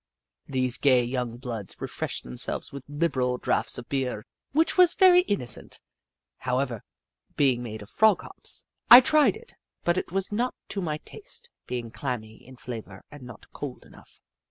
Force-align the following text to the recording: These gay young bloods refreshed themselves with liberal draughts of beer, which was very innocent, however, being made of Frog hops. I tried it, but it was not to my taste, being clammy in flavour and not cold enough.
These 0.47 0.79
gay 0.79 1.03
young 1.03 1.37
bloods 1.37 1.75
refreshed 1.79 2.23
themselves 2.23 2.71
with 2.73 2.81
liberal 2.89 3.37
draughts 3.37 3.77
of 3.77 3.87
beer, 3.87 4.25
which 4.51 4.75
was 4.75 4.95
very 4.95 5.21
innocent, 5.21 5.79
however, 6.37 6.83
being 7.35 7.61
made 7.61 7.83
of 7.83 7.89
Frog 7.91 8.23
hops. 8.23 8.65
I 8.89 8.99
tried 8.99 9.37
it, 9.37 9.53
but 9.83 9.99
it 9.99 10.11
was 10.11 10.31
not 10.31 10.55
to 10.69 10.81
my 10.81 10.97
taste, 11.05 11.51
being 11.67 11.91
clammy 11.91 12.37
in 12.43 12.55
flavour 12.57 13.03
and 13.11 13.21
not 13.21 13.51
cold 13.53 13.85
enough. 13.85 14.19